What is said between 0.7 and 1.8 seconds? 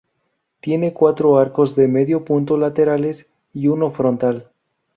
cuatro arcos